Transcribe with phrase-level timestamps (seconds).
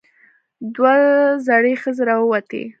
[0.75, 0.93] دوه
[1.47, 2.63] زړې ښځې راووتې.